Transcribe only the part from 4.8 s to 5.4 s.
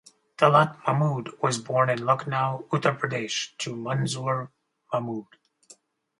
Mahmood.